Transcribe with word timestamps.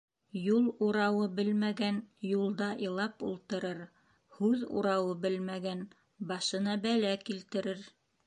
Юл 0.43 0.67
урауы 0.85 1.25
белмәгән 1.39 1.97
юлда 2.29 2.69
илап 2.87 3.21
ултырыр, 3.27 3.83
һүҙ 4.39 4.63
урауы 4.81 5.13
белмәгән 5.27 5.85
башына 6.33 6.77
бәлә 6.89 7.13
килтерер. 7.29 7.85